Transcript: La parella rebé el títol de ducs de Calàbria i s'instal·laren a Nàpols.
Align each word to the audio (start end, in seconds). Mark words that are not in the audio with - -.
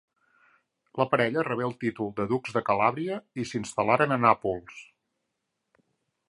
La 1.01 1.05
parella 1.11 1.43
rebé 1.47 1.65
el 1.67 1.75
títol 1.83 2.09
de 2.19 2.25
ducs 2.31 2.55
de 2.55 2.63
Calàbria 2.71 3.19
i 3.45 3.47
s'instal·laren 3.51 4.17
a 4.17 4.19
Nàpols. 4.25 4.83